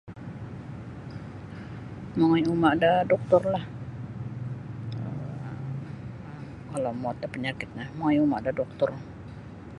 Mongoi 2.17 2.43
uma' 2.53 2.79
da 2.81 2.91
doktorlah 3.11 3.63
um 5.07 5.59
kalau 6.71 6.91
muwot 6.99 7.15
da 7.21 7.27
panyakit 7.33 7.69
no 7.73 7.83
mongoi 7.97 8.21
uma' 8.25 8.43
da 8.45 8.51
doktor. 8.59 8.89